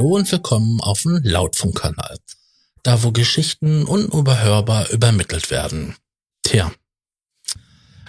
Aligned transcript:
Hallo 0.00 0.16
und 0.16 0.32
willkommen 0.32 0.80
auf 0.80 1.02
dem 1.02 1.20
Lautfunkkanal. 1.22 2.18
Da 2.82 3.02
wo 3.02 3.12
Geschichten 3.12 3.84
unüberhörbar 3.84 4.88
übermittelt 4.88 5.50
werden. 5.50 5.94
Tja, 6.42 6.72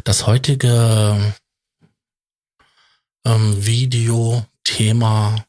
das 0.05 0.25
heutige 0.25 1.35
ähm, 3.25 3.65
Video-Thema, 3.65 5.45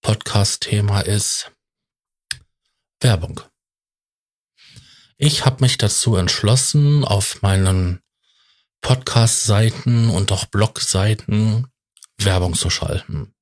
Podcast-Thema 0.00 1.02
ist 1.02 1.52
Werbung. 3.00 3.42
Ich 5.18 5.44
habe 5.44 5.60
mich 5.60 5.76
dazu 5.76 6.16
entschlossen, 6.16 7.04
auf 7.04 7.42
meinen 7.42 8.00
Podcast-Seiten 8.80 10.08
und 10.08 10.32
auch 10.32 10.46
Blog-Seiten 10.46 11.66
Werbung 12.16 12.54
zu 12.54 12.70
schalten. 12.70 13.34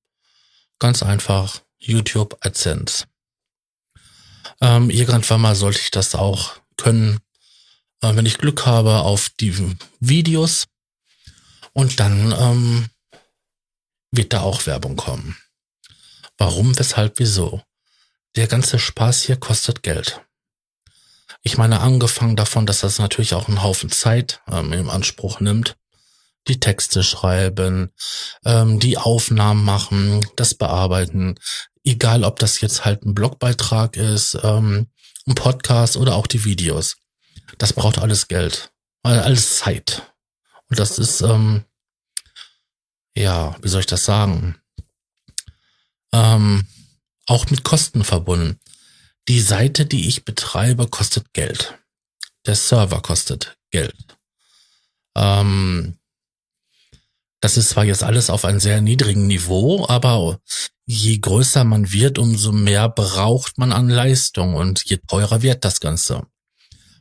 Ganz 0.81 1.05
einfach 1.05 1.64
YouTube 1.87 2.37
AdSense. 2.41 3.07
Ähm, 4.61 4.91
irgendwann 4.91 5.41
mal 5.41 5.55
sollte 5.55 5.81
ich 5.81 5.91
das 5.91 6.15
auch 6.15 6.57
können, 6.77 7.21
äh, 8.03 8.15
wenn 8.15 8.27
ich 8.27 8.39
Glück 8.39 8.67
habe, 8.67 9.01
auf 9.01 9.31
die 9.41 9.77
Videos. 10.01 10.67
Und 11.73 11.99
dann 12.01 12.33
ähm, 12.33 12.89
wird 14.11 14.33
da 14.33 14.43
auch 14.43 14.67
Werbung 14.67 14.97
kommen. 14.97 15.37
Warum, 16.39 16.79
weshalb, 16.79 17.19
wieso? 17.19 17.63
Der 18.37 18.47
ganze 18.47 18.79
Spaß 18.79 19.23
hier 19.23 19.37
kostet 19.37 19.83
Geld. 19.83 20.21
Ich 21.43 21.59
meine, 21.59 21.81
angefangen 21.81 22.37
davon, 22.37 22.67
dass 22.67 22.81
das 22.81 22.99
natürlich 22.99 23.35
auch 23.35 23.49
einen 23.49 23.63
Haufen 23.63 23.91
Zeit 23.91 24.41
ähm, 24.51 24.73
im 24.73 24.89
Anspruch 24.91 25.41
nimmt 25.41 25.77
die 26.49 26.61
Texte 26.61 27.03
schreiben, 27.03 27.93
ähm, 28.45 28.79
die 28.79 28.99
Aufnahmen 28.99 29.65
machen, 29.65 30.27
das 30.37 30.55
bearbeiten. 30.55 31.37
Egal, 31.85 32.25
ob 32.25 32.39
das 32.39 32.61
jetzt 32.61 32.85
halt 32.85 33.05
ein 33.05 33.15
Blogbeitrag 33.15 33.97
ist, 33.97 34.39
ähm, 34.43 34.89
ein 35.27 35.35
Podcast 35.35 35.97
oder 35.97 36.15
auch 36.17 36.27
die 36.27 36.45
Videos. 36.45 36.97
Das 37.59 37.73
braucht 37.73 37.99
alles 37.99 38.29
Geld, 38.29 38.73
alles 39.03 39.59
Zeit. 39.59 40.03
Und 40.69 40.79
das 40.79 40.99
ist, 40.99 41.21
ähm, 41.21 41.65
ja, 43.17 43.57
wie 43.63 43.69
soll 43.69 43.81
ich 43.81 43.87
das 43.87 44.05
sagen? 44.05 44.59
Ähm, 46.13 46.67
auch 47.27 47.49
mit 47.51 47.65
Kosten 47.65 48.05
verbunden. 48.05 48.61
Die 49.29 49.41
Seite, 49.41 49.87
die 49.87 50.09
ich 50.09 50.25
betreibe, 50.25 50.89
kostet 50.89 51.33
Geld. 51.33 51.79
Der 52.47 52.57
Server 52.57 53.01
kostet 53.01 53.57
Geld. 53.71 54.19
Ähm, 55.17 55.99
das 57.45 57.59
ist 57.59 57.69
zwar 57.69 57.85
jetzt 57.85 58.03
alles 58.03 58.31
auf 58.31 58.47
einem 58.47 58.59
sehr 58.59 58.81
niedrigen 58.81 59.27
Niveau, 59.27 59.87
aber 59.87 60.41
je 60.87 61.19
größer 61.19 61.63
man 61.65 61.93
wird, 61.93 62.19
umso 62.19 62.53
mehr 62.53 62.89
braucht 62.89 63.59
man 63.59 63.71
an 63.71 63.91
Leistung 63.91 64.55
und 64.55 64.83
je 64.87 64.97
teurer 65.07 65.43
wird 65.43 65.63
das 65.63 65.81
Ganze. 65.81 66.23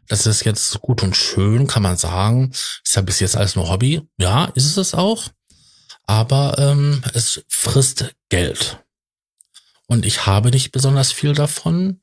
Das 0.09 0.25
ist 0.25 0.44
jetzt 0.44 0.81
gut 0.81 1.02
und 1.02 1.16
schön, 1.16 1.67
kann 1.67 1.81
man 1.81 1.95
sagen. 1.95 2.52
Ist 2.52 2.94
ja 2.94 3.02
bis 3.02 3.21
jetzt 3.21 3.38
alles 3.38 3.55
nur 3.55 3.69
Hobby. 3.69 4.02
Ja, 4.17 4.52
ist 4.53 4.75
es 4.75 4.94
auch. 4.94 5.30
Aber 6.08 6.55
ähm, 6.58 7.02
es 7.14 7.41
frisst 7.47 8.14
Geld. 8.27 8.83
Und 9.88 10.05
ich 10.05 10.25
habe 10.25 10.49
nicht 10.49 10.73
besonders 10.73 11.14
viel 11.14 11.31
davon. 11.31 12.02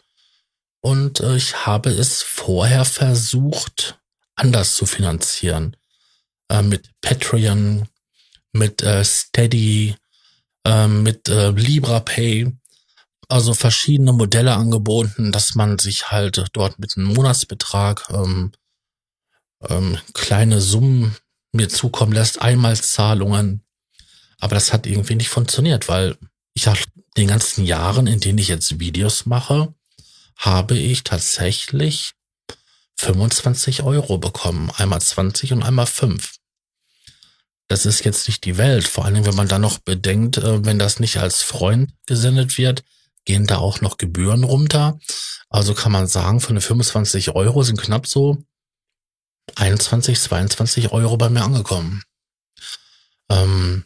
Und 0.81 1.21
äh, 1.21 1.37
ich 1.37 1.67
habe 1.67 1.91
es 1.91 2.23
vorher 2.23 2.87
versucht, 2.87 4.01
anders 4.35 4.77
zu 4.77 4.87
finanzieren. 4.87 5.77
Äh, 6.49 6.63
mit 6.63 6.91
Patreon, 7.03 7.87
mit 8.53 8.83
äh, 8.83 9.05
Steady, 9.05 9.95
äh, 10.65 10.87
mit 10.89 11.29
äh, 11.29 11.51
LibraPay, 11.51 12.53
also 13.29 13.55
verschiedene 13.55 14.13
Modelle 14.13 14.55
angeboten, 14.55 15.33
dass 15.33 15.55
man 15.55 15.79
sich 15.79 16.11
halt 16.11 16.45
dort 16.53 16.79
mit 16.79 16.97
einem 16.97 17.09
Monatsbetrag 17.09 18.09
ähm, 18.11 18.53
ähm, 19.69 19.99
kleine 20.15 20.61
Summen 20.61 21.17
mir 21.53 21.69
zukommen 21.69 22.13
lässt, 22.13 22.43
Einmalzahlungen. 22.43 23.63
Aber 24.39 24.55
das 24.55 24.73
hat 24.73 24.87
irgendwie 24.87 25.17
nicht 25.17 25.29
funktioniert, 25.29 25.89
weil 25.89 26.17
ich 26.55 26.67
habe 26.67 26.81
den 27.17 27.29
ganzen 27.29 27.65
Jahren, 27.65 28.07
in 28.07 28.21
denen 28.21 28.39
ich 28.39 28.49
jetzt 28.49 28.81
Videos 28.81 29.27
mache, 29.27 29.75
habe 30.37 30.79
ich 30.79 31.05
tatsächlich 31.05 32.15
25 32.97 33.83
Euro 33.83 34.19
bekommen. 34.19 34.71
Einmal 34.77 35.01
20 35.01 35.53
und 35.53 35.63
einmal 35.63 35.87
5 35.87 36.40
das 37.71 37.87
ist 37.87 38.05
jetzt 38.05 38.27
nicht 38.27 38.45
die 38.45 38.59
Welt. 38.59 38.89
Vor 38.89 39.05
allem, 39.05 39.25
wenn 39.25 39.37
man 39.37 39.47
dann 39.47 39.61
noch 39.61 39.79
bedenkt, 39.79 40.39
äh, 40.39 40.65
wenn 40.65 40.81
das 40.81 40.99
nicht 40.99 41.19
als 41.19 41.43
Freund 41.43 41.93
gesendet 42.05 42.59
wird, 42.59 42.83
gehen 43.25 43.47
da 43.47 43.59
auch 43.59 43.81
noch 43.81 43.97
Gebühren 43.97 44.43
runter. 44.43 44.99
Also 45.49 45.73
kann 45.73 45.93
man 45.93 46.09
sagen, 46.09 46.41
für 46.41 46.51
eine 46.51 46.61
25 46.61 47.31
Euro 47.37 47.63
sind 47.63 47.81
knapp 47.81 48.09
so 48.09 48.43
21, 49.55 50.19
22 50.19 50.91
Euro 50.91 51.17
bei 51.17 51.31
mir 51.31 51.45
angekommen. 51.45 52.03
Ähm, 53.29 53.85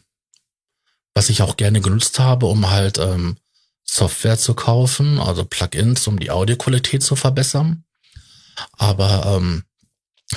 was 1.13 1.29
ich 1.29 1.43
auch 1.43 1.55
gerne 1.55 1.79
genutzt 1.79 2.17
habe, 2.17 2.47
um 2.47 2.71
halt 2.71 2.97
ähm, 2.97 3.37
Software 3.83 4.39
zu 4.39 4.55
kaufen, 4.55 5.19
also 5.19 5.45
Plugins, 5.45 6.07
um 6.07 6.17
die 6.17 6.31
Audioqualität 6.31 7.03
zu 7.03 7.15
verbessern. 7.15 7.83
Aber 8.71 9.37
ähm, 9.37 9.63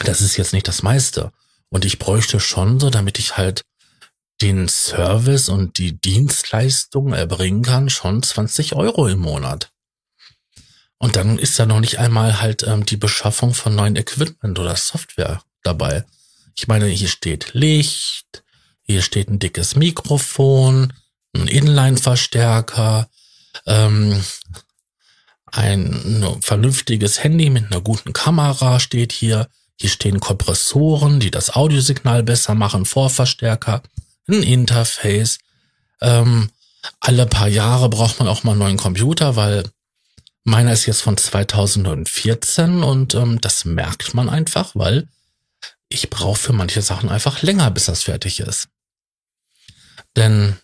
das 0.04 0.20
ist 0.20 0.36
jetzt 0.36 0.52
nicht 0.52 0.68
das 0.68 0.82
meiste. 0.82 1.32
Und 1.70 1.84
ich 1.84 1.98
bräuchte 1.98 2.40
schon 2.40 2.80
so, 2.80 2.90
damit 2.90 3.18
ich 3.18 3.36
halt 3.36 3.62
den 4.40 4.68
Service 4.68 5.48
und 5.48 5.78
die 5.78 6.00
Dienstleistung 6.00 7.12
erbringen 7.12 7.62
kann, 7.62 7.90
schon 7.90 8.22
20 8.22 8.74
Euro 8.74 9.08
im 9.08 9.18
Monat. 9.18 9.72
Und 10.98 11.16
dann 11.16 11.38
ist 11.38 11.58
da 11.58 11.66
noch 11.66 11.80
nicht 11.80 11.98
einmal 11.98 12.40
halt 12.40 12.64
ähm, 12.64 12.84
die 12.84 12.96
Beschaffung 12.96 13.54
von 13.54 13.74
neuen 13.74 13.96
Equipment 13.96 14.58
oder 14.58 14.76
Software 14.76 15.42
dabei. 15.62 16.04
Ich 16.56 16.66
meine, 16.66 16.86
hier 16.86 17.08
steht 17.08 17.54
Licht, 17.54 18.42
hier 18.82 19.02
steht 19.02 19.28
ein 19.28 19.38
dickes 19.38 19.76
Mikrofon, 19.76 20.92
ein 21.34 21.46
Inline-Verstärker, 21.46 23.08
ähm, 23.66 24.24
ein 25.46 26.38
vernünftiges 26.40 27.22
Handy 27.22 27.50
mit 27.50 27.66
einer 27.66 27.80
guten 27.80 28.12
Kamera 28.12 28.80
steht 28.80 29.12
hier. 29.12 29.48
Hier 29.80 29.90
stehen 29.90 30.18
Kompressoren, 30.18 31.20
die 31.20 31.30
das 31.30 31.54
Audiosignal 31.54 32.24
besser 32.24 32.54
machen, 32.54 32.84
Vorverstärker, 32.84 33.82
ein 34.28 34.42
Interface. 34.42 35.38
Ähm, 36.00 36.50
alle 37.00 37.26
paar 37.26 37.48
Jahre 37.48 37.88
braucht 37.88 38.18
man 38.18 38.28
auch 38.28 38.42
mal 38.42 38.52
einen 38.52 38.60
neuen 38.60 38.76
Computer, 38.76 39.36
weil 39.36 39.64
meiner 40.44 40.72
ist 40.72 40.86
jetzt 40.86 41.02
von 41.02 41.16
2014 41.16 42.82
und 42.82 43.14
ähm, 43.14 43.40
das 43.40 43.64
merkt 43.64 44.14
man 44.14 44.28
einfach, 44.28 44.72
weil 44.74 45.08
ich 45.88 46.10
brauche 46.10 46.38
für 46.38 46.52
manche 46.52 46.82
Sachen 46.82 47.08
einfach 47.08 47.42
länger, 47.42 47.70
bis 47.70 47.86
das 47.86 48.02
fertig 48.02 48.40
ist. 48.40 48.68
Denn 50.16 50.56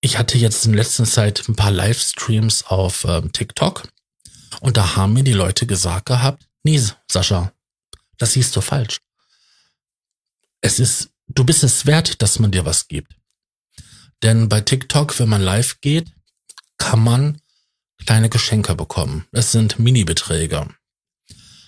ich 0.00 0.18
hatte 0.18 0.38
jetzt 0.38 0.64
in 0.66 0.74
letzter 0.74 1.04
Zeit 1.04 1.48
ein 1.48 1.56
paar 1.56 1.72
Livestreams 1.72 2.66
auf 2.66 3.04
ähm, 3.04 3.32
TikTok 3.32 3.88
und 4.60 4.76
da 4.76 4.94
haben 4.94 5.14
mir 5.14 5.24
die 5.24 5.32
Leute 5.32 5.66
gesagt 5.66 6.06
gehabt, 6.06 6.46
nee, 6.62 6.80
Sascha, 7.10 7.52
das 8.18 8.32
siehst 8.32 8.54
du 8.56 8.60
falsch. 8.60 9.00
Es 10.60 10.78
ist, 10.78 11.10
du 11.28 11.44
bist 11.44 11.62
es 11.62 11.86
wert, 11.86 12.22
dass 12.22 12.38
man 12.38 12.50
dir 12.50 12.64
was 12.64 12.88
gibt. 12.88 13.14
Denn 14.22 14.48
bei 14.48 14.60
TikTok, 14.60 15.18
wenn 15.18 15.28
man 15.28 15.42
live 15.42 15.80
geht, 15.80 16.10
kann 16.78 17.02
man 17.02 17.40
kleine 18.04 18.28
Geschenke 18.28 18.74
bekommen. 18.74 19.26
Es 19.32 19.52
sind 19.52 19.78
Mini-Beträge. 19.78 20.68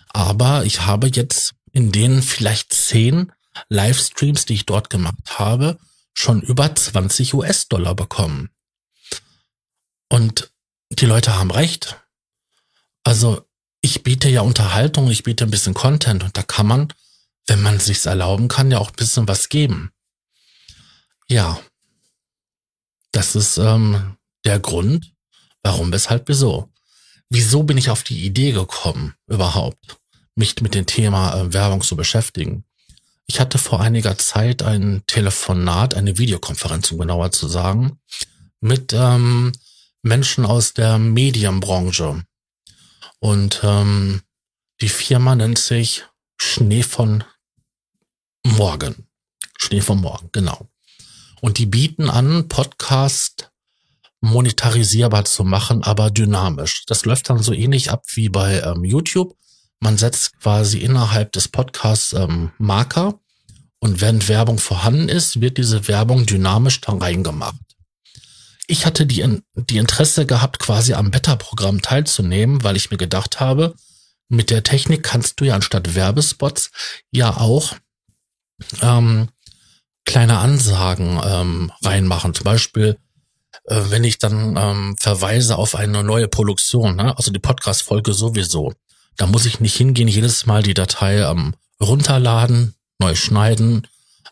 Aber 0.08 0.64
ich 0.64 0.82
habe 0.82 1.08
jetzt 1.08 1.54
in 1.72 1.92
den 1.92 2.22
vielleicht 2.22 2.72
zehn 2.72 3.32
Livestreams, 3.68 4.46
die 4.46 4.54
ich 4.54 4.66
dort 4.66 4.90
gemacht 4.90 5.38
habe, 5.38 5.78
schon 6.14 6.42
über 6.42 6.74
20 6.74 7.34
US-Dollar 7.34 7.94
bekommen. 7.94 8.50
Und 10.08 10.50
die 10.90 11.06
Leute 11.06 11.34
haben 11.36 11.50
recht. 11.50 12.00
Also 13.04 13.47
ich 13.80 14.02
biete 14.02 14.28
ja 14.28 14.42
Unterhaltung, 14.42 15.10
ich 15.10 15.22
biete 15.22 15.44
ein 15.44 15.50
bisschen 15.50 15.74
Content 15.74 16.24
und 16.24 16.36
da 16.36 16.42
kann 16.42 16.66
man, 16.66 16.92
wenn 17.46 17.62
man 17.62 17.78
sich's 17.78 18.06
erlauben 18.06 18.48
kann, 18.48 18.70
ja 18.70 18.78
auch 18.78 18.90
ein 18.90 18.96
bisschen 18.96 19.28
was 19.28 19.48
geben. 19.48 19.90
Ja, 21.28 21.60
das 23.12 23.34
ist 23.36 23.58
ähm, 23.58 24.16
der 24.44 24.58
Grund, 24.58 25.12
warum, 25.62 25.92
weshalb, 25.92 26.28
wieso. 26.28 26.70
Wieso 27.30 27.62
bin 27.62 27.76
ich 27.76 27.90
auf 27.90 28.02
die 28.02 28.24
Idee 28.24 28.52
gekommen, 28.52 29.14
überhaupt, 29.26 29.98
mich 30.34 30.60
mit 30.62 30.74
dem 30.74 30.86
Thema 30.86 31.34
äh, 31.34 31.52
Werbung 31.52 31.82
zu 31.82 31.96
beschäftigen? 31.96 32.64
Ich 33.26 33.40
hatte 33.40 33.58
vor 33.58 33.80
einiger 33.80 34.16
Zeit 34.16 34.62
ein 34.62 35.02
Telefonat, 35.06 35.94
eine 35.94 36.16
Videokonferenz, 36.16 36.90
um 36.92 36.98
genauer 36.98 37.30
zu 37.30 37.46
sagen, 37.46 37.98
mit 38.60 38.94
ähm, 38.94 39.52
Menschen 40.02 40.46
aus 40.46 40.72
der 40.72 40.98
Medienbranche. 40.98 42.24
Und 43.20 43.60
ähm, 43.62 44.22
die 44.80 44.88
Firma 44.88 45.34
nennt 45.34 45.58
sich 45.58 46.04
Schnee 46.36 46.82
von 46.82 47.24
Morgen. 48.44 49.08
Schnee 49.58 49.80
von 49.80 50.00
Morgen, 50.00 50.28
genau. 50.32 50.68
Und 51.40 51.58
die 51.58 51.66
bieten 51.66 52.10
an 52.10 52.48
Podcast 52.48 53.50
monetarisierbar 54.20 55.24
zu 55.24 55.44
machen, 55.44 55.82
aber 55.82 56.10
dynamisch. 56.10 56.84
Das 56.86 57.04
läuft 57.04 57.30
dann 57.30 57.42
so 57.42 57.52
ähnlich 57.52 57.90
ab 57.90 58.04
wie 58.14 58.28
bei 58.28 58.60
ähm, 58.60 58.84
YouTube. 58.84 59.36
Man 59.80 59.96
setzt 59.96 60.38
quasi 60.40 60.78
innerhalb 60.78 61.32
des 61.32 61.48
Podcasts 61.48 62.12
ähm, 62.12 62.50
Marker 62.58 63.20
und 63.80 64.00
wenn 64.00 64.26
Werbung 64.26 64.58
vorhanden 64.58 65.08
ist, 65.08 65.40
wird 65.40 65.56
diese 65.56 65.86
Werbung 65.86 66.26
dynamisch 66.26 66.80
da 66.80 66.92
reingemacht. 66.92 67.67
Ich 68.70 68.84
hatte 68.84 69.06
die, 69.06 69.40
die 69.54 69.78
Interesse 69.78 70.26
gehabt, 70.26 70.58
quasi 70.58 70.92
am 70.92 71.10
Beta-Programm 71.10 71.80
teilzunehmen, 71.80 72.62
weil 72.62 72.76
ich 72.76 72.90
mir 72.90 72.98
gedacht 72.98 73.40
habe, 73.40 73.74
mit 74.28 74.50
der 74.50 74.62
Technik 74.62 75.02
kannst 75.02 75.40
du 75.40 75.46
ja 75.46 75.54
anstatt 75.54 75.94
Werbespots 75.94 76.70
ja 77.10 77.38
auch 77.38 77.74
ähm, 78.82 79.30
kleine 80.04 80.38
Ansagen 80.38 81.18
ähm, 81.24 81.72
reinmachen. 81.82 82.34
Zum 82.34 82.44
Beispiel, 82.44 82.98
äh, 83.64 83.80
wenn 83.88 84.04
ich 84.04 84.18
dann 84.18 84.56
ähm, 84.56 84.96
verweise 84.98 85.56
auf 85.56 85.74
eine 85.74 86.04
neue 86.04 86.28
Produktion, 86.28 86.96
ne? 86.96 87.16
also 87.16 87.30
die 87.30 87.38
Podcast-Folge 87.38 88.12
sowieso, 88.12 88.74
da 89.16 89.26
muss 89.26 89.46
ich 89.46 89.60
nicht 89.60 89.76
hingehen, 89.76 90.08
jedes 90.08 90.44
Mal 90.44 90.62
die 90.62 90.74
Datei 90.74 91.20
ähm, 91.20 91.54
runterladen, 91.80 92.74
neu 92.98 93.14
schneiden, 93.14 93.86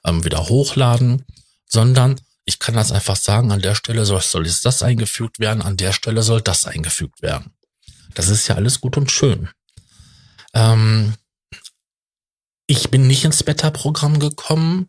ähm, 0.04 0.24
wieder 0.24 0.48
hochladen, 0.48 1.24
sondern 1.66 2.20
ich 2.46 2.60
kann 2.60 2.76
das 2.76 2.92
einfach 2.92 3.16
sagen, 3.16 3.50
an 3.50 3.60
der 3.60 3.74
Stelle 3.74 4.04
soll, 4.04 4.22
soll 4.22 4.44
das 4.44 4.82
eingefügt 4.82 5.40
werden, 5.40 5.62
an 5.62 5.76
der 5.76 5.92
Stelle 5.92 6.22
soll 6.22 6.40
das 6.40 6.66
eingefügt 6.66 7.20
werden. 7.20 7.50
Das 8.14 8.28
ist 8.28 8.46
ja 8.48 8.54
alles 8.54 8.80
gut 8.80 8.96
und 8.96 9.10
schön. 9.10 9.50
Ähm, 10.54 11.14
ich 12.68 12.90
bin 12.90 13.06
nicht 13.08 13.24
ins 13.24 13.42
Beta-Programm 13.42 14.20
gekommen, 14.20 14.88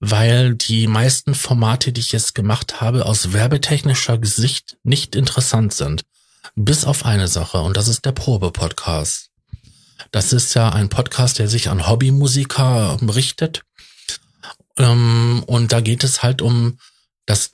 weil 0.00 0.54
die 0.54 0.86
meisten 0.86 1.34
Formate, 1.34 1.92
die 1.92 2.00
ich 2.00 2.12
jetzt 2.12 2.34
gemacht 2.34 2.80
habe, 2.80 3.04
aus 3.04 3.32
werbetechnischer 3.32 4.18
Sicht 4.22 4.78
nicht 4.82 5.14
interessant 5.14 5.74
sind. 5.74 6.04
Bis 6.56 6.84
auf 6.84 7.04
eine 7.04 7.28
Sache, 7.28 7.60
und 7.60 7.76
das 7.76 7.88
ist 7.88 8.04
der 8.06 8.12
Probe-Podcast. 8.12 9.30
Das 10.10 10.32
ist 10.32 10.54
ja 10.54 10.70
ein 10.70 10.88
Podcast, 10.88 11.38
der 11.38 11.48
sich 11.48 11.68
an 11.68 11.86
Hobbymusiker 11.86 12.98
richtet. 13.14 13.62
Ähm, 14.78 15.42
und 15.46 15.72
da 15.72 15.80
geht 15.80 16.02
es 16.02 16.22
halt 16.22 16.40
um 16.42 16.78
das 17.26 17.52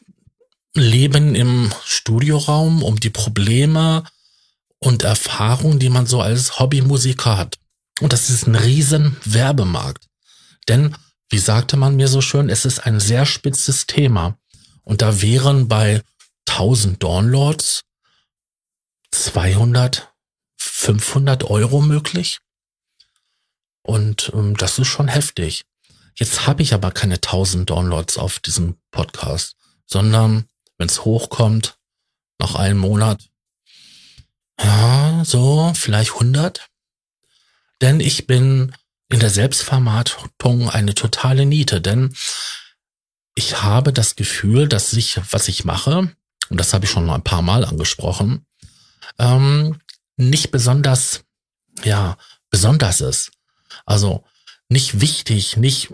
Leben 0.75 1.35
im 1.35 1.73
Studioraum, 1.85 2.83
um 2.83 3.01
die 3.01 3.11
Probleme 3.11 4.05
und 4.79 5.03
Erfahrungen, 5.03 5.79
die 5.79 5.91
man 5.91 6.07
so 6.07 6.21
als 6.21 6.59
Hobbymusiker 6.59 7.37
hat. 7.37 7.59
Und 8.01 8.13
das 8.13 8.31
ist 8.31 8.47
ein 8.47 8.55
riesen 8.55 9.17
Werbemarkt. 9.25 10.07
Denn, 10.69 10.97
wie 11.29 11.39
sagte 11.39 11.77
man 11.77 11.97
mir 11.97 12.09
so 12.09 12.21
schön, 12.21 12.49
es 12.49 12.65
ist 12.65 12.81
ein 12.81 13.01
sehr 13.01 13.27
spitzes 13.27 13.87
Thema. 13.87 14.39
Und 14.83 15.03
da 15.03 15.21
wären 15.21 15.69
bei 15.69 16.03
1000 16.49 17.03
Downloads 17.03 17.83
200, 19.13 20.13
500 20.57 21.45
Euro 21.45 21.81
möglich. 21.81 22.39
Und 23.83 24.31
ähm, 24.35 24.57
das 24.57 24.79
ist 24.79 24.89
schon 24.89 25.09
heftig. 25.09 25.65
Jetzt 26.15 26.47
habe 26.47 26.63
ich 26.63 26.75
aber 26.75 26.91
keine 26.91 27.15
1000 27.15 27.69
Downloads 27.69 28.19
auf 28.19 28.41
diesem 28.41 28.77
Podcast, 28.91 29.57
sondern 29.91 30.49
wenn 30.79 30.89
es 30.89 31.05
hochkommt, 31.05 31.77
nach 32.39 32.55
einem 32.55 32.79
Monat, 32.79 33.29
ja, 34.59 35.23
so 35.25 35.73
vielleicht 35.75 36.13
100. 36.13 36.69
Denn 37.81 38.01
ich 38.01 38.27
bin 38.27 38.75
in 39.11 39.21
der 39.21 39.31
Selbstvermarktung 39.31 40.71
eine 40.71 40.95
totale 40.95 41.47
Niete, 41.47 41.81
denn 41.81 42.15
ich 43.35 43.63
habe 43.63 43.93
das 43.93 44.17
Gefühl, 44.17 44.69
dass 44.69 44.93
ich, 44.93 45.21
was 45.33 45.49
ich 45.49 45.65
mache, 45.65 46.15
und 46.49 46.57
das 46.59 46.73
habe 46.73 46.85
ich 46.85 46.91
schon 46.91 47.09
ein 47.11 47.25
paar 47.25 47.43
Mal 47.43 47.65
angesprochen, 47.65 48.47
ähm, 49.19 49.81
nicht 50.17 50.51
besonders, 50.51 51.25
ja, 51.85 52.17
besonders 52.51 53.01
ist. 53.01 53.33
Also 53.87 54.25
nicht 54.69 55.01
wichtig, 55.01 55.57
nicht 55.57 55.93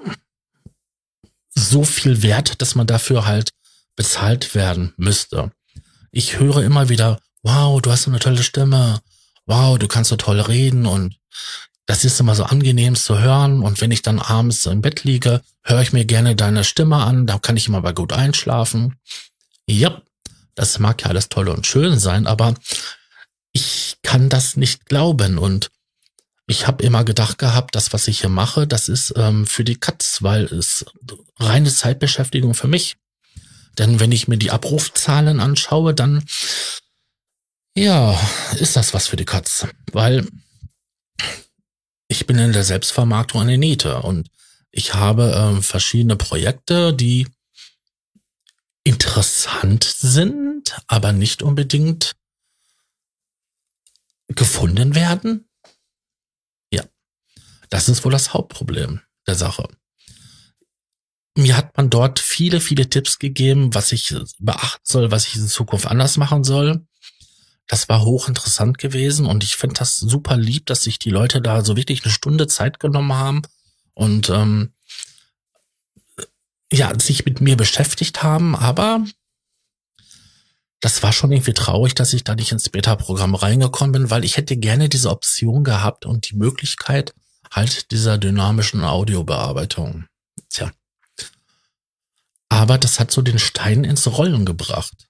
so 1.55 1.85
viel 1.85 2.23
wert, 2.23 2.61
dass 2.61 2.75
man 2.75 2.87
dafür 2.87 3.27
halt 3.27 3.56
bezahlt 3.97 4.55
werden 4.55 4.93
müsste. 4.97 5.51
Ich 6.13 6.39
höre 6.39 6.63
immer 6.63 6.89
wieder, 6.89 7.21
wow, 7.43 7.81
du 7.81 7.91
hast 7.91 8.07
eine 8.07 8.19
tolle 8.19 8.43
Stimme, 8.43 9.01
wow, 9.47 9.79
du 9.79 9.89
kannst 9.89 10.11
so 10.11 10.17
toll 10.17 10.41
reden 10.41 10.87
und 10.87 11.17
das 11.87 12.05
ist 12.05 12.19
immer 12.21 12.35
so 12.35 12.45
angenehm 12.45 12.97
zu 12.97 13.19
hören. 13.19 13.63
Und 13.63 13.81
wenn 13.81 13.91
ich 13.91 14.03
dann 14.03 14.19
abends 14.19 14.67
im 14.67 14.83
Bett 14.83 15.05
liege, 15.05 15.43
höre 15.63 15.83
ich 15.83 15.93
mir 15.93 16.05
gerne 16.05 16.37
deine 16.37 16.65
Stimme 16.65 16.97
an, 16.97 17.27
da 17.27 17.39
kann 17.39 17.57
ich 17.57 17.69
immer 17.69 17.81
mal 17.81 17.95
gut 17.95 18.13
einschlafen. 18.13 18.97
Ja, 19.67 20.03
das 20.55 20.79
mag 20.79 21.03
ja 21.03 21.09
alles 21.09 21.29
toll 21.29 21.49
und 21.49 21.67
schön 21.67 21.99
sein, 21.99 22.27
aber 22.27 22.55
ich 23.53 23.99
kann 24.03 24.29
das 24.29 24.57
nicht 24.57 24.87
glauben 24.87 25.39
und 25.39 25.71
ich 26.49 26.67
habe 26.67 26.85
immer 26.85 27.05
gedacht 27.05 27.39
gehabt, 27.39 27.75
das, 27.75 27.93
was 27.93 28.07
ich 28.07 28.21
hier 28.21 28.29
mache, 28.29 28.67
das 28.67 28.89
ist 28.89 29.15
ähm, 29.17 29.47
für 29.47 29.65
die 29.65 29.81
Katz, 29.81 30.19
weil 30.23 30.45
es 30.45 30.85
reine 31.39 31.73
Zeitbeschäftigung 31.73 32.55
für 32.55 32.69
mich. 32.69 32.97
Denn 33.79 34.01
wenn 34.01 34.13
ich 34.13 34.29
mir 34.29 34.39
die 34.39 34.51
Abrufzahlen 34.51 35.41
anschaue, 35.41 35.95
dann 35.95 36.25
ja, 37.77 38.19
ist 38.59 38.77
das 38.77 38.95
was 38.95 39.09
für 39.09 39.17
die 39.17 39.27
Katz. 39.27 39.67
Weil 39.93 40.27
ich 42.09 42.27
bin 42.27 42.39
in 42.39 42.53
der 42.53 42.65
Selbstvermarktung 42.65 43.43
eine 43.43 43.59
Niete 43.59 44.03
und 44.03 44.31
ich 44.71 44.95
habe 44.95 45.35
ähm, 45.37 45.63
verschiedene 45.63 46.17
Projekte, 46.17 46.95
die 46.95 47.29
interessant 48.85 49.85
sind, 49.85 50.77
aber 50.87 51.13
nicht 51.13 51.43
unbedingt 51.43 52.15
gefunden 54.29 54.95
werden. 54.95 55.49
Ja, 56.73 56.85
das 57.69 57.89
ist 57.89 58.05
wohl 58.05 58.13
das 58.13 58.33
Hauptproblem 58.33 59.01
der 59.27 59.35
Sache. 59.35 59.69
Mir 61.37 61.57
hat 61.57 61.77
man 61.77 61.91
dort 61.91 62.19
viele, 62.19 62.63
viele 62.63 62.89
Tipps 62.89 63.19
gegeben, 63.19 63.75
was 63.75 63.93
ich 63.93 64.15
beachten 64.39 64.83
soll, 64.85 65.11
was 65.11 65.27
ich 65.27 65.37
in 65.37 65.47
Zukunft 65.47 65.87
anders 65.87 66.17
machen 66.17 66.45
soll. 66.45 66.87
Das 67.67 67.91
war 67.91 68.03
hochinteressant 68.03 68.79
gewesen 68.79 69.27
und 69.27 69.45
ich 69.45 69.57
finde 69.57 69.75
das 69.79 69.97
super 69.97 70.39
lieb, 70.39 70.65
dass 70.67 70.83
sich 70.83 70.99
die 70.99 71.11
Leute 71.11 71.43
da 71.43 71.63
so 71.63 71.77
wirklich 71.77 72.05
eine 72.05 72.13
Stunde 72.13 72.47
Zeit 72.47 72.81
genommen 72.81 73.13
haben 73.13 73.43
und 73.93 74.31
ähm, 74.31 74.73
ja, 76.73 76.99
sich 76.99 77.27
mit 77.27 77.43
mir 77.43 77.57
beschäftigt 77.57 78.23
haben, 78.23 78.57
aber 78.57 79.05
das 80.81 81.03
war 81.03 81.13
schon 81.13 81.33
irgendwie 81.33 81.53
traurig, 81.53 81.95
dass 81.95 82.15
ich 82.15 82.25
da 82.25 82.35
nicht 82.35 82.53
ins 82.53 82.71
Beta-Programm 82.71 83.35
reingekommen 83.35 83.93
bin, 83.93 84.11
weil 84.11 84.25
ich 84.25 84.39
hätte 84.39 84.57
gerne 84.57 84.89
diese 84.89 85.11
Option 85.11 85.65
gehabt 85.65 86.07
und 86.07 86.31
die 86.31 86.37
Möglichkeit 86.37 87.15
halt 87.51 87.91
dieser 87.91 88.17
dynamischen 88.17 88.85
Audiobearbeitung. 88.85 90.07
Aber 92.49 92.79
das 92.79 93.01
hat 93.01 93.11
so 93.11 93.23
den 93.23 93.39
Stein 93.39 93.85
ins 93.85 94.07
Rollen 94.07 94.45
gebracht. 94.45 95.09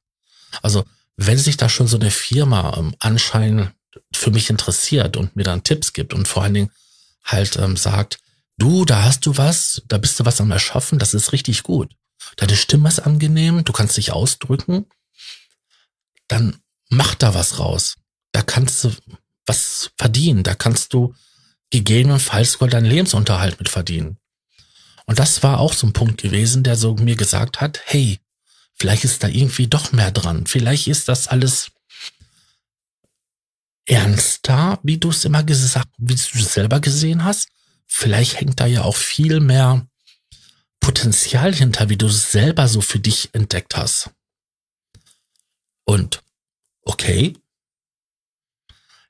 Also 0.63 0.85
wenn 1.17 1.39
sich 1.39 1.57
da 1.57 1.69
schon 1.69 1.87
so 1.87 1.99
eine 1.99 2.11
Firma 2.11 2.77
ähm, 2.77 2.95
anscheinend 2.99 3.73
für 4.13 4.31
mich 4.31 4.51
interessiert 4.51 5.17
und 5.17 5.37
mir 5.37 5.45
dann 5.45 5.65
Tipps 5.65 5.93
gibt 5.93 6.13
und 6.15 6.29
vor 6.29 6.43
allen 6.43 6.55
Dingen 6.55 6.73
halt 7.25 7.57
ähm, 7.57 7.77
sagt, 7.77 8.19
du, 8.59 8.85
da 8.85 9.03
hast 9.03 9.27
du 9.27 9.37
was, 9.37 9.83
da 9.89 9.99
bist 9.99 10.21
du 10.21 10.25
was 10.25 10.41
am 10.41 10.51
Erschaffen, 10.51 10.99
das 10.99 11.15
ist 11.15 11.33
richtig 11.33 11.63
gut. 11.63 11.95
Deine 12.37 12.57
Stimme 12.57 12.89
ist 12.89 13.01
angenehm, 13.01 13.65
du 13.65 13.73
kannst 13.73 13.97
dich 13.97 14.13
ausdrücken, 14.13 14.87
dann 16.29 16.61
mach 16.89 17.15
da 17.15 17.35
was 17.35 17.59
raus. 17.59 17.97
Da 18.33 18.43
kannst 18.43 18.85
du 18.85 18.93
was 19.47 19.91
verdienen, 19.97 20.43
da 20.43 20.55
kannst 20.55 20.93
du 20.93 21.15
gegebenenfalls 21.71 22.53
sogar 22.53 22.69
deinen 22.69 22.87
Lebensunterhalt 22.87 23.59
mit 23.59 23.69
verdienen. 23.69 24.19
Und 25.07 25.19
das 25.19 25.43
war 25.43 25.61
auch 25.61 25.73
so 25.73 25.87
ein 25.87 25.93
Punkt 25.93 26.21
gewesen, 26.21 26.63
der 26.63 26.77
so 26.77 26.95
mir 26.95 27.17
gesagt 27.17 27.61
hat, 27.61 27.81
hey, 27.85 28.19
Vielleicht 28.79 29.05
ist 29.05 29.23
da 29.23 29.29
irgendwie 29.29 29.69
doch 29.69 29.93
mehr 29.93 30.11
dran. 30.11 30.47
Vielleicht 30.47 30.87
ist 30.87 31.09
das 31.09 31.29
alles 31.29 31.71
ernster, 33.87 34.79
wie 34.83 34.99
du 34.99 35.11
es 35.11 35.25
immer 35.25 35.43
gesagt, 35.43 35.89
wie 35.97 36.15
du 36.15 36.21
es 36.21 36.53
selber 36.53 36.81
gesehen 36.81 37.25
hast. 37.25 37.49
Vielleicht 37.87 38.39
hängt 38.39 38.61
da 38.61 38.67
ja 38.67 38.83
auch 38.83 38.97
viel 38.97 39.41
mehr 39.41 39.87
Potenzial 40.81 41.55
hinter, 41.55 41.89
wie 41.89 41.97
du 41.97 42.07
es 42.07 42.33
selber 42.33 42.69
so 42.69 42.83
für 42.83 42.99
dich 42.99 43.31
entdeckt 43.33 43.77
hast. 43.77 44.11
Und 45.85 46.23
okay, 46.83 47.35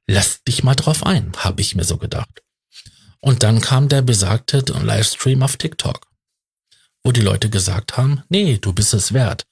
lass 0.06 0.44
dich 0.44 0.62
mal 0.62 0.76
drauf 0.76 1.04
ein, 1.04 1.32
habe 1.38 1.60
ich 1.60 1.74
mir 1.74 1.84
so 1.84 1.96
gedacht. 1.96 2.42
Und 3.20 3.42
dann 3.42 3.60
kam 3.60 3.88
der 3.88 4.02
besagte 4.02 4.58
Livestream 4.58 5.42
auf 5.42 5.56
TikTok, 5.56 6.06
wo 7.02 7.12
die 7.12 7.22
Leute 7.22 7.50
gesagt 7.50 7.96
haben, 7.96 8.22
nee, 8.28 8.58
du 8.58 8.72
bist 8.72 8.94
es 8.94 9.12
wert. 9.12 9.46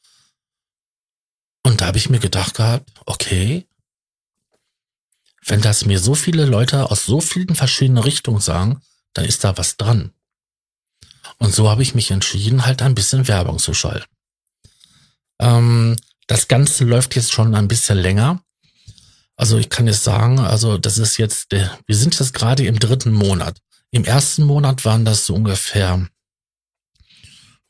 Und 1.63 1.81
da 1.81 1.87
habe 1.87 1.99
ich 1.99 2.11
mir 2.11 2.21
gedacht 2.21 2.55
gehabt, 2.55 2.91
okay, 3.07 3.67
wenn 5.47 5.61
das 5.61 5.85
mir 5.85 5.99
so 5.99 6.15
viele 6.15 6.45
Leute 6.45 6.91
aus 6.91 7.07
so 7.07 7.21
vielen 7.21 7.55
verschiedenen 7.55 8.03
Richtungen 8.03 8.41
sagen, 8.41 8.81
dann 9.15 9.25
ist 9.25 9.45
da 9.45 9.57
was 9.57 9.77
dran. 9.77 10.13
Und 11.39 11.55
so 11.55 11.71
habe 11.71 11.83
ich 11.83 11.95
mich 11.95 12.11
entschieden, 12.11 12.65
halt 12.65 12.83
ein 12.83 12.95
bisschen 12.95 13.29
Werbung 13.29 13.59
zu 13.59 13.75
schalten. 13.75 14.07
Ähm, 15.41 15.97
Das 16.27 16.49
Ganze 16.49 16.85
läuft 16.85 17.17
jetzt 17.17 17.33
schon 17.33 17.55
ein 17.55 17.69
bisschen 17.69 17.99
länger. 17.99 18.44
Also 19.37 19.59
ich 19.59 19.69
kann 19.69 19.87
jetzt 19.87 20.05
sagen, 20.05 20.39
also 20.39 20.79
das 20.79 20.99
ist 20.99 21.17
jetzt, 21.17 21.53
der, 21.53 21.79
wir 21.87 21.97
sind 21.97 22.19
jetzt 22.19 22.35
gerade 22.35 22.65
im 22.65 22.79
dritten 22.79 23.13
Monat. 23.13 23.59
Im 23.91 24.05
ersten 24.05 24.45
Monat 24.45 24.85
waren 24.85 25.05
das 25.05 25.27
so 25.27 25.35
ungefähr 25.35 26.07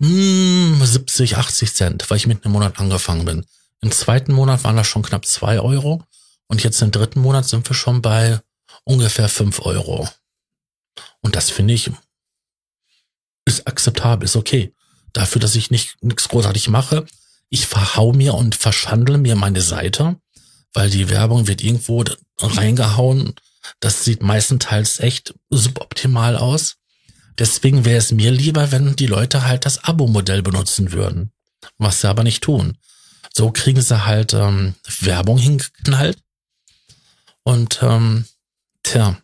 hm, 0.03 0.81
70, 0.85 1.37
80 1.37 1.75
Cent, 1.75 2.11
weil 2.11 2.17
ich 2.17 2.27
mit 2.27 2.45
einem 2.45 2.53
Monat 2.53 2.79
angefangen 2.79 3.25
bin. 3.25 3.47
Im 3.81 3.91
zweiten 3.91 4.33
Monat 4.33 4.65
waren 4.65 4.77
das 4.77 4.87
schon 4.87 5.03
knapp 5.03 5.27
zwei 5.27 5.61
Euro 5.61 6.03
und 6.47 6.63
jetzt 6.63 6.81
im 6.83 6.91
dritten 6.91 7.21
Monat 7.21 7.47
sind 7.47 7.69
wir 7.69 7.75
schon 7.75 8.03
bei 8.03 8.41
ungefähr 8.85 9.29
fünf 9.29 9.61
Euro. 9.61 10.09
Und 11.21 11.37
das 11.37 11.51
finde 11.51 11.75
ich 11.75 11.91
ist 13.47 13.67
akzeptabel, 13.67 14.25
ist 14.25 14.37
okay. 14.37 14.75
Dafür, 15.13 15.41
dass 15.41 15.55
ich 15.55 15.71
nicht 15.71 15.97
nichts 16.03 16.29
großartig 16.29 16.69
mache, 16.69 17.07
ich 17.51 17.67
verhau 17.67 18.13
mir 18.13 18.35
und 18.35 18.55
verschandle 18.55 19.19
mir 19.19 19.37
meine 19.37 19.61
Seite, 19.61 20.17
weil 20.75 20.91
die 20.91 21.09
Werbung 21.09 21.47
wird 21.47 21.63
irgendwo 21.63 22.05
reingehauen. 22.39 23.35
Das 23.81 24.05
sieht 24.05 24.23
meistenteils 24.23 25.01
echt 25.01 25.35
suboptimal 25.49 26.37
aus. 26.37 26.77
Deswegen 27.39 27.85
wäre 27.85 27.99
es 27.99 28.13
mir 28.13 28.31
lieber, 28.31 28.71
wenn 28.71 28.95
die 28.97 29.07
Leute 29.07 29.45
halt 29.45 29.65
das 29.65 29.83
Abo-Modell 29.83 30.43
benutzen 30.43 30.93
würden, 30.93 31.33
was 31.79 32.01
sie 32.01 32.09
aber 32.09 32.23
nicht 32.23 32.43
tun. 32.43 32.77
So 33.33 33.51
kriegen 33.51 33.81
sie 33.81 34.05
halt 34.05 34.35
ähm, 34.35 34.75
Werbung 35.01 35.39
hingeknallt 35.39 36.19
und 37.43 37.81
ähm, 37.83 38.27
tja, 38.83 39.19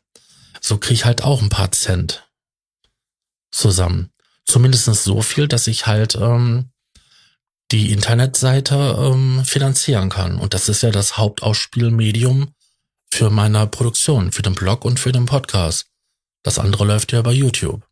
so 0.61 0.79
kriege 0.79 0.95
ich 0.95 1.05
halt 1.05 1.23
auch 1.23 1.43
ein 1.43 1.49
paar 1.49 1.71
Cent 1.71 2.29
zusammen. 3.53 4.11
Zumindest 4.45 4.87
so 4.87 5.23
viel, 5.23 5.47
dass 5.47 5.69
ich 5.69 5.87
halt 5.87 6.17
ähm, 6.17 6.71
die 7.73 7.93
Internetseite 7.93 8.97
ähm, 8.99 9.45
finanzieren 9.45 10.09
kann. 10.09 10.39
Und 10.39 10.55
das 10.55 10.69
ist 10.69 10.83
ja 10.83 10.91
das 10.91 11.17
Hauptausspielmedium 11.17 12.55
für 13.13 13.31
meine 13.31 13.67
Produktion, 13.67 14.33
für 14.33 14.43
den 14.43 14.55
Blog 14.55 14.85
und 14.85 14.99
für 14.99 15.13
den 15.13 15.27
Podcast. 15.27 15.87
Das 16.43 16.59
andere 16.59 16.85
läuft 16.85 17.13
ja 17.13 17.23
bei 17.23 17.33
YouTube. 17.33 17.87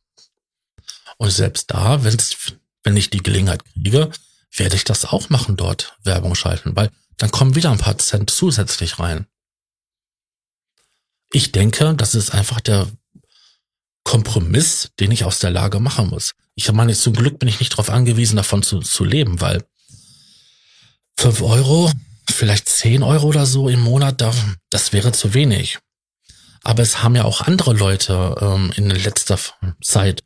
Und 1.18 1.30
selbst 1.30 1.70
da, 1.70 2.04
wenn's, 2.04 2.36
wenn 2.82 2.96
ich 2.96 3.10
die 3.10 3.22
Gelegenheit 3.22 3.62
kriege, 3.64 4.10
werde 4.52 4.76
ich 4.76 4.84
das 4.84 5.04
auch 5.04 5.28
machen 5.30 5.56
dort, 5.56 5.96
Werbung 6.02 6.34
schalten, 6.34 6.74
weil 6.74 6.90
dann 7.18 7.30
kommen 7.30 7.54
wieder 7.54 7.70
ein 7.70 7.78
paar 7.78 7.98
Cent 7.98 8.30
zusätzlich 8.30 8.98
rein. 8.98 9.26
Ich 11.30 11.52
denke, 11.52 11.94
das 11.94 12.14
ist 12.14 12.30
einfach 12.30 12.60
der 12.60 12.88
Kompromiss, 14.08 14.88
den 14.98 15.10
ich 15.10 15.24
aus 15.24 15.38
der 15.38 15.50
Lage 15.50 15.80
machen 15.80 16.08
muss. 16.08 16.32
Ich 16.54 16.72
meine, 16.72 16.94
zum 16.94 17.12
Glück 17.12 17.38
bin 17.38 17.46
ich 17.46 17.60
nicht 17.60 17.74
darauf 17.74 17.90
angewiesen, 17.90 18.36
davon 18.36 18.62
zu, 18.62 18.80
zu 18.80 19.04
leben, 19.04 19.42
weil 19.42 19.62
fünf 21.18 21.42
Euro, 21.42 21.92
vielleicht 22.26 22.70
zehn 22.70 23.02
Euro 23.02 23.26
oder 23.26 23.44
so 23.44 23.68
im 23.68 23.80
Monat, 23.80 24.24
das 24.70 24.94
wäre 24.94 25.12
zu 25.12 25.34
wenig. 25.34 25.78
Aber 26.62 26.82
es 26.82 27.02
haben 27.02 27.16
ja 27.16 27.24
auch 27.24 27.42
andere 27.42 27.74
Leute 27.74 28.34
ähm, 28.40 28.72
in 28.76 28.88
letzter 28.88 29.38
Zeit 29.82 30.24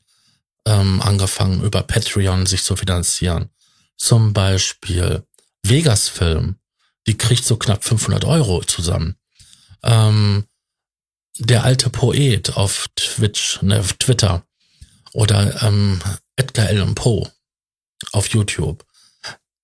ähm, 0.65 1.03
angefangen, 1.03 1.65
über 1.65 1.83
Patreon 1.83 2.47
sich 2.47 2.63
zu 2.63 2.77
finanzieren. 2.77 3.49
Zum 3.97 4.33
Beispiel 4.33 5.25
Vegas 5.65 6.09
Film, 6.09 6.55
die 7.09 7.19
kriegt 7.19 7.45
so 7.45 7.57
knapp 7.57 7.83
500 7.83 8.25
Euro 8.27 8.63
zusammen. 8.63 9.17
Ähm, 9.83 10.45
der 11.39 11.65
alte 11.65 11.91
Poet 11.91 12.57
auf 12.57 12.89
Twitch, 12.97 13.61
ne, 13.63 13.81
auf 13.81 13.95
Twitter 13.95 14.45
oder 15.13 15.63
ähm, 15.63 16.01
Edgar 16.37 16.67
Allan 16.67 16.95
Poe 16.95 17.31
auf 18.13 18.29
YouTube, 18.29 18.85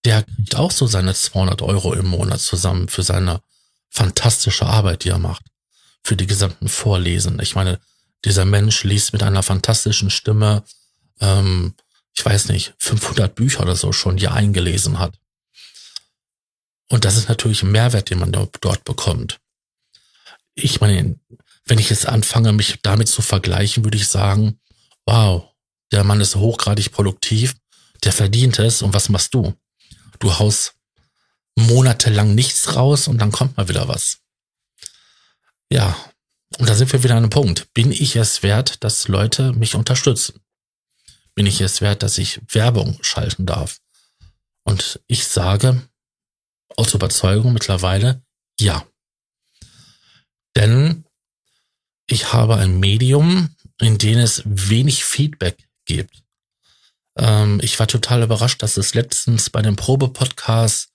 der 0.04 0.22
kriegt 0.22 0.56
auch 0.56 0.70
so 0.70 0.86
seine 0.86 1.14
200 1.14 1.62
Euro 1.62 1.92
im 1.92 2.06
Monat 2.06 2.40
zusammen 2.40 2.88
für 2.88 3.02
seine 3.02 3.42
fantastische 3.90 4.66
Arbeit, 4.66 5.04
die 5.04 5.10
er 5.10 5.18
macht, 5.18 5.44
für 6.02 6.16
die 6.16 6.26
gesamten 6.26 6.68
Vorlesen. 6.68 7.40
Ich 7.40 7.54
meine, 7.54 7.80
dieser 8.24 8.44
Mensch 8.44 8.84
liest 8.84 9.12
mit 9.12 9.22
einer 9.22 9.42
fantastischen 9.42 10.10
Stimme, 10.10 10.64
ähm, 11.20 11.74
ich 12.14 12.24
weiß 12.24 12.48
nicht, 12.48 12.74
500 12.78 13.34
Bücher 13.34 13.62
oder 13.62 13.76
so 13.76 13.92
schon, 13.92 14.16
die 14.16 14.26
er 14.26 14.34
eingelesen 14.34 14.98
hat. 14.98 15.18
Und 16.88 17.04
das 17.04 17.16
ist 17.16 17.28
natürlich 17.28 17.62
ein 17.62 17.70
Mehrwert, 17.70 18.10
den 18.10 18.18
man 18.18 18.32
dort 18.32 18.84
bekommt. 18.84 19.40
Ich 20.54 20.80
meine, 20.80 21.18
wenn 21.68 21.78
ich 21.78 21.90
jetzt 21.90 22.06
anfange, 22.06 22.52
mich 22.52 22.80
damit 22.82 23.08
zu 23.08 23.22
vergleichen, 23.22 23.84
würde 23.84 23.96
ich 23.96 24.08
sagen, 24.08 24.58
wow, 25.06 25.44
der 25.92 26.04
Mann 26.04 26.20
ist 26.20 26.36
hochgradig 26.36 26.92
produktiv, 26.92 27.56
der 28.04 28.12
verdient 28.12 28.58
es 28.58 28.82
und 28.82 28.94
was 28.94 29.08
machst 29.08 29.34
du? 29.34 29.54
Du 30.18 30.38
haust 30.38 30.74
monatelang 31.56 32.34
nichts 32.34 32.74
raus 32.76 33.08
und 33.08 33.18
dann 33.18 33.32
kommt 33.32 33.56
mal 33.56 33.68
wieder 33.68 33.88
was. 33.88 34.18
Ja, 35.70 35.96
und 36.58 36.68
da 36.68 36.74
sind 36.74 36.92
wir 36.92 37.02
wieder 37.02 37.14
an 37.14 37.24
einem 37.24 37.30
Punkt. 37.30 37.72
Bin 37.74 37.92
ich 37.92 38.16
es 38.16 38.42
wert, 38.42 38.82
dass 38.82 39.08
Leute 39.08 39.52
mich 39.52 39.74
unterstützen? 39.74 40.40
Bin 41.34 41.46
ich 41.46 41.60
es 41.60 41.80
wert, 41.80 42.02
dass 42.02 42.18
ich 42.18 42.40
Werbung 42.48 42.98
schalten 43.02 43.46
darf? 43.46 43.78
Und 44.64 45.00
ich 45.06 45.26
sage 45.26 45.88
aus 46.76 46.94
Überzeugung 46.94 47.52
mittlerweile 47.52 48.22
ja. 48.60 48.86
Denn 50.56 51.04
ich 52.08 52.32
habe 52.32 52.56
ein 52.56 52.80
Medium, 52.80 53.54
in 53.80 53.98
dem 53.98 54.18
es 54.18 54.42
wenig 54.44 55.04
Feedback 55.04 55.56
gibt. 55.84 56.22
Ähm, 57.16 57.60
ich 57.62 57.78
war 57.78 57.86
total 57.86 58.22
überrascht, 58.22 58.62
dass 58.62 58.76
es 58.76 58.94
letztens 58.94 59.50
bei 59.50 59.62
dem 59.62 59.76
Probe-Podcast 59.76 60.88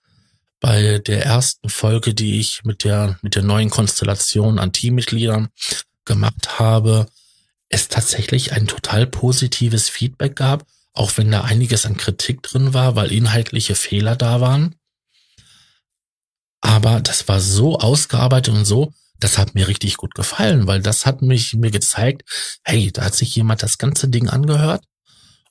bei 0.59 0.99
der 0.99 1.25
ersten 1.25 1.69
Folge, 1.69 2.13
die 2.13 2.39
ich 2.39 2.63
mit 2.63 2.83
der, 2.83 3.19
mit 3.21 3.35
der 3.35 3.43
neuen 3.43 3.69
Konstellation 3.69 4.59
an 4.59 4.71
Teammitgliedern 4.71 5.49
gemacht 6.05 6.57
habe, 6.57 7.07
es 7.69 7.89
tatsächlich 7.89 8.53
ein 8.53 8.67
total 8.67 9.05
positives 9.05 9.89
Feedback 9.89 10.35
gab, 10.35 10.65
auch 10.93 11.17
wenn 11.17 11.31
da 11.31 11.41
einiges 11.41 11.85
an 11.85 11.97
Kritik 11.97 12.43
drin 12.43 12.73
war, 12.73 12.95
weil 12.95 13.11
inhaltliche 13.11 13.75
Fehler 13.75 14.15
da 14.15 14.41
waren. 14.41 14.75
Aber 16.61 17.01
das 17.01 17.27
war 17.27 17.41
so 17.41 17.79
ausgearbeitet 17.79 18.53
und 18.53 18.65
so, 18.65 18.93
das 19.23 19.37
hat 19.37 19.55
mir 19.55 19.67
richtig 19.67 19.97
gut 19.97 20.15
gefallen, 20.15 20.67
weil 20.67 20.81
das 20.81 21.05
hat 21.05 21.21
mich 21.21 21.53
mir 21.53 21.71
gezeigt, 21.71 22.23
hey, 22.63 22.91
da 22.91 23.05
hat 23.05 23.15
sich 23.15 23.35
jemand 23.35 23.63
das 23.63 23.77
ganze 23.77 24.09
Ding 24.09 24.29
angehört 24.29 24.83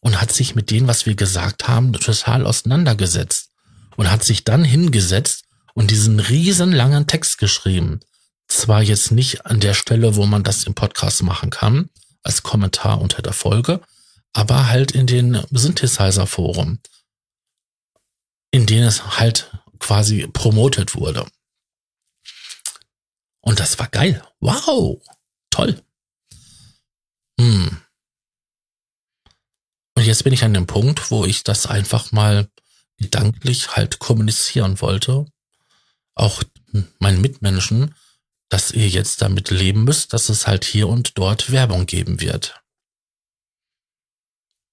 und 0.00 0.20
hat 0.20 0.32
sich 0.32 0.54
mit 0.54 0.70
dem, 0.70 0.88
was 0.88 1.06
wir 1.06 1.14
gesagt 1.14 1.68
haben, 1.68 1.92
total 1.92 2.44
auseinandergesetzt 2.44 3.50
und 3.96 4.10
hat 4.10 4.24
sich 4.24 4.44
dann 4.44 4.64
hingesetzt 4.64 5.44
und 5.74 5.90
diesen 5.90 6.20
riesen 6.20 6.72
langen 6.72 7.06
Text 7.06 7.38
geschrieben. 7.38 8.00
Zwar 8.48 8.82
jetzt 8.82 9.10
nicht 9.10 9.46
an 9.46 9.60
der 9.60 9.74
Stelle, 9.74 10.16
wo 10.16 10.26
man 10.26 10.42
das 10.42 10.64
im 10.64 10.74
Podcast 10.74 11.22
machen 11.22 11.50
kann, 11.50 11.88
als 12.22 12.42
Kommentar 12.42 13.00
unter 13.00 13.22
der 13.22 13.32
Folge, 13.32 13.80
aber 14.34 14.68
halt 14.68 14.92
in 14.92 15.06
den 15.06 15.42
Synthesizer 15.50 16.26
Forum, 16.26 16.78
in 18.50 18.66
denen 18.66 18.86
es 18.86 19.18
halt 19.18 19.50
quasi 19.78 20.26
promotet 20.26 20.94
wurde. 20.94 21.26
Und 23.42 23.58
das 23.60 23.78
war 23.78 23.88
geil. 23.88 24.24
Wow. 24.40 25.02
Toll. 25.50 25.82
Hm. 27.38 27.82
Und 29.94 30.04
jetzt 30.04 30.24
bin 30.24 30.32
ich 30.32 30.44
an 30.44 30.54
dem 30.54 30.66
Punkt, 30.66 31.10
wo 31.10 31.24
ich 31.26 31.42
das 31.44 31.66
einfach 31.66 32.12
mal 32.12 32.48
gedanklich 32.98 33.76
halt 33.76 33.98
kommunizieren 33.98 34.80
wollte. 34.80 35.26
Auch 36.14 36.42
meinen 36.98 37.20
Mitmenschen, 37.20 37.94
dass 38.48 38.70
ihr 38.70 38.88
jetzt 38.88 39.20
damit 39.22 39.50
leben 39.50 39.84
müsst, 39.84 40.12
dass 40.12 40.28
es 40.28 40.46
halt 40.46 40.64
hier 40.64 40.88
und 40.88 41.18
dort 41.18 41.50
Werbung 41.50 41.86
geben 41.86 42.20
wird. 42.20 42.62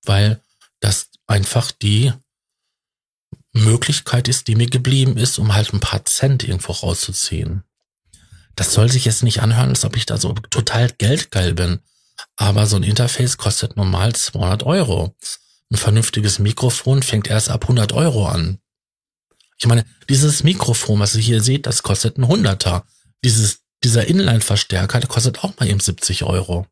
Weil 0.06 0.42
das 0.80 1.10
einfach 1.28 1.72
die 1.72 2.14
Möglichkeit 3.52 4.28
ist, 4.28 4.48
die 4.48 4.56
mir 4.56 4.70
geblieben 4.70 5.18
ist, 5.18 5.40
um 5.40 5.54
halt 5.54 5.74
ein 5.74 5.80
paar 5.80 6.06
Cent 6.06 6.44
irgendwo 6.44 6.72
rauszuziehen 6.72 7.64
das 8.60 8.74
soll 8.74 8.92
sich 8.92 9.06
jetzt 9.06 9.24
nicht 9.24 9.42
anhören, 9.42 9.70
als 9.70 9.86
ob 9.86 9.96
ich 9.96 10.06
da 10.06 10.18
so 10.18 10.34
total 10.34 10.90
geldgeil 10.98 11.54
bin. 11.54 11.80
Aber 12.36 12.68
so 12.68 12.76
ein 12.76 12.84
Interface 12.84 13.38
kostet 13.38 13.78
normal 13.78 14.14
200 14.14 14.64
Euro. 14.64 15.16
Ein 15.72 15.78
vernünftiges 15.78 16.40
Mikrofon 16.40 17.02
fängt 17.02 17.30
erst 17.30 17.50
ab 17.50 17.64
100 17.64 17.94
Euro 17.94 18.28
an. 18.28 18.60
Ich 19.60 19.68
meine, 19.68 19.86
dieses 20.10 20.44
Mikrofon, 20.44 21.00
was 21.00 21.16
ihr 21.16 21.22
hier 21.22 21.42
seht, 21.42 21.68
das 21.68 21.84
kostet 21.84 22.18
ein 22.18 22.28
Hunderter. 22.28 22.84
Dieses, 23.24 23.60
dieser 23.82 24.08
Inline-Verstärker, 24.08 25.00
der 25.00 25.08
kostet 25.08 25.42
auch 25.42 25.58
mal 25.58 25.70
eben 25.70 25.80
70 25.80 26.24
Euro. 26.24 26.68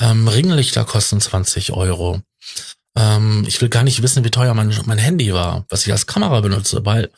Ähm, 0.00 0.26
Ringlichter 0.26 0.84
kosten 0.84 1.20
20 1.20 1.72
Euro. 1.74 2.20
Ähm, 2.96 3.44
ich 3.46 3.60
will 3.60 3.68
gar 3.68 3.84
nicht 3.84 4.02
wissen, 4.02 4.24
wie 4.24 4.32
teuer 4.32 4.54
mein, 4.54 4.76
mein 4.86 4.98
Handy 4.98 5.32
war, 5.32 5.64
was 5.68 5.86
ich 5.86 5.92
als 5.92 6.08
Kamera 6.08 6.40
benutze, 6.40 6.84
weil 6.84 7.12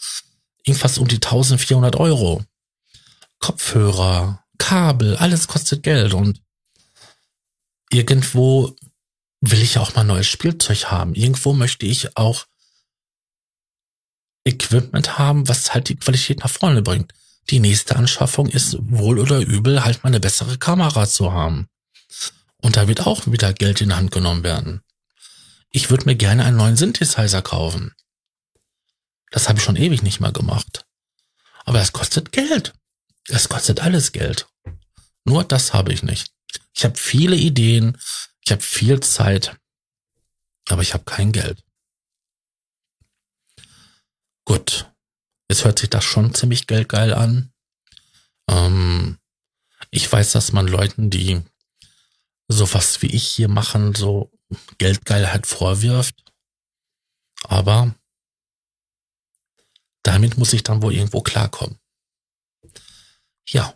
irgendwas 0.65 0.99
um 0.99 1.09
die 1.09 1.17
1400 1.17 1.97
Euro. 1.97 2.45
Kopfhörer, 3.41 4.45
Kabel, 4.59 5.17
alles 5.17 5.49
kostet 5.49 5.83
Geld 5.83 6.15
und 6.15 6.41
irgendwo 7.91 8.77
will 9.41 9.63
ich 9.63 9.79
auch 9.79 9.95
mal 9.95 10.05
neues 10.05 10.27
Spielzeug 10.27 10.87
haben. 10.87 11.15
Irgendwo 11.15 11.53
möchte 11.53 11.87
ich 11.87 12.17
auch 12.17 12.47
Equipment 14.45 15.19
haben, 15.19 15.49
was 15.49 15.75
halt 15.75 15.89
die 15.89 15.97
Qualität 15.97 16.41
nach 16.41 16.51
vorne 16.51 16.83
bringt. 16.83 17.13
Die 17.49 17.61
nächste 17.61 17.97
Anschaffung 17.97 18.49
ist 18.49 18.77
wohl 18.81 19.19
oder 19.19 19.41
übel 19.41 19.85
halt 19.85 20.05
mal 20.05 20.09
eine 20.09 20.21
bessere 20.21 20.59
Kamera 20.59 21.09
zu 21.09 21.33
haben. 21.33 21.69
Und 22.59 22.77
da 22.77 22.89
wird 22.89 23.07
auch 23.07 23.27
wieder 23.27 23.53
Geld 23.53 23.81
in 23.81 23.89
die 23.89 23.95
Hand 23.95 24.11
genommen 24.11 24.45
werden. 24.45 24.83
Ich 25.71 25.91
würde 25.91 26.05
mir 26.05 26.17
gerne 26.17 26.45
einen 26.45 26.57
neuen 26.57 26.77
Synthesizer 26.77 27.43
kaufen. 27.43 27.95
Das 29.31 29.49
habe 29.49 29.59
ich 29.59 29.65
schon 29.65 29.77
ewig 29.77 30.03
nicht 30.03 30.21
mehr 30.21 30.33
gemacht. 30.33 30.85
Aber 31.65 31.81
es 31.81 31.93
kostet 31.93 32.33
Geld. 32.33 32.75
Es 33.31 33.49
kostet 33.49 33.81
alles 33.81 34.13
Geld. 34.13 34.49
Nur 35.25 35.45
das 35.45 35.73
habe 35.73 35.93
ich 35.93 36.03
nicht. 36.03 36.33
Ich 36.75 36.85
habe 36.85 36.97
viele 36.97 37.37
Ideen, 37.37 37.99
ich 38.45 38.53
habe 38.53 38.63
viel 38.63 39.01
Zeit, 39.01 39.57
aber 40.69 40.83
ich 40.83 40.95
habe 40.95 41.05
kein 41.05 41.33
Geld. 41.33 41.63
Gut, 44.45 44.93
jetzt 45.49 45.65
hört 45.65 45.79
sich 45.79 45.91
das 45.91 46.05
schon 46.05 46.35
ziemlich 46.35 46.67
geldgeil 46.67 47.15
an. 47.15 47.53
Ähm, 48.49 49.19
ich 49.91 50.11
weiß, 50.11 50.33
dass 50.33 50.53
man 50.53 50.67
Leuten, 50.67 51.11
die 51.11 51.43
sowas 52.49 53.01
wie 53.03 53.15
ich 53.15 53.27
hier 53.27 53.49
machen, 53.49 53.95
so 53.95 54.33
Geldgeilheit 54.79 55.47
vorwirft. 55.47 56.25
Aber 57.45 57.95
damit 60.03 60.37
muss 60.37 60.53
ich 60.53 60.63
dann 60.63 60.83
wohl 60.83 60.95
irgendwo 60.95 61.21
klarkommen. 61.21 61.80
Ja. 63.51 63.75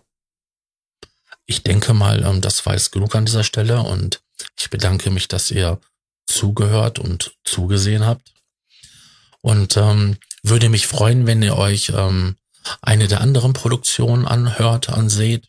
Ich 1.46 1.62
denke 1.62 1.92
mal, 1.92 2.24
ähm, 2.24 2.40
das 2.40 2.64
war 2.64 2.74
jetzt 2.74 2.92
genug 2.92 3.14
an 3.14 3.26
dieser 3.26 3.44
Stelle 3.44 3.82
und 3.82 4.22
ich 4.58 4.70
bedanke 4.70 5.10
mich, 5.10 5.28
dass 5.28 5.50
ihr 5.50 5.80
zugehört 6.26 6.98
und 6.98 7.36
zugesehen 7.44 8.06
habt. 8.06 8.32
Und 9.40 9.76
ähm, 9.76 10.16
würde 10.42 10.68
mich 10.68 10.86
freuen, 10.86 11.26
wenn 11.26 11.42
ihr 11.42 11.56
euch 11.56 11.92
ähm, 11.94 12.36
eine 12.80 13.08
der 13.08 13.20
anderen 13.20 13.52
Produktionen 13.52 14.26
anhört, 14.26 14.88
anseht 14.88 15.48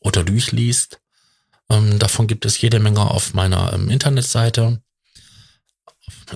oder 0.00 0.22
durchliest. 0.22 1.00
Ähm, 1.68 1.98
davon 1.98 2.28
gibt 2.28 2.44
es 2.44 2.60
jede 2.60 2.78
Menge 2.78 3.10
auf 3.10 3.34
meiner 3.34 3.72
ähm, 3.72 3.90
Internetseite, 3.90 4.80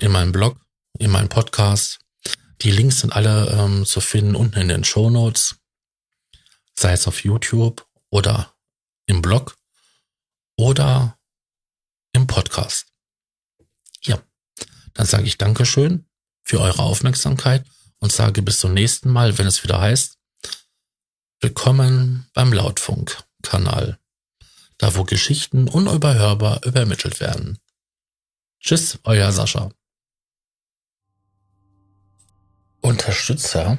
in 0.01 0.11
meinem 0.11 0.33
Blog, 0.33 0.59
in 0.99 1.11
meinem 1.11 1.29
Podcast. 1.29 2.01
Die 2.63 2.71
Links 2.71 3.01
sind 3.01 3.13
alle 3.13 3.51
ähm, 3.51 3.85
zu 3.85 4.01
finden 4.01 4.35
unten 4.35 4.59
in 4.59 4.69
den 4.69 4.85
Show 4.85 5.11
Notes, 5.11 5.57
sei 6.79 6.93
es 6.93 7.07
auf 7.07 7.25
YouTube 7.25 7.87
oder 8.11 8.55
im 9.07 9.23
Blog 9.23 9.57
oder 10.57 11.19
im 12.13 12.27
Podcast. 12.27 12.93
Ja, 14.03 14.23
dann 14.95 15.07
sage 15.07 15.25
ich 15.25 15.39
Dankeschön 15.39 16.07
für 16.43 16.61
eure 16.61 16.83
Aufmerksamkeit 16.83 17.67
und 17.99 18.13
sage 18.13 18.43
bis 18.43 18.61
zum 18.61 18.75
nächsten 18.75 19.11
Mal, 19.11 19.39
wenn 19.39 19.47
es 19.47 19.65
wieder 19.65 19.81
heißt, 19.81 20.19
willkommen 21.41 22.29
beim 22.35 22.53
Lautfunk-Kanal, 22.53 23.99
da 24.79 24.95
wo 24.95 25.05
Geschichten 25.05 25.69
unüberhörbar 25.69 26.65
übermittelt 26.65 27.21
werden. 27.21 27.59
Tschüss, 28.61 28.99
euer 29.05 29.33
Sascha. 29.33 29.71
Unterstützer 32.81 33.79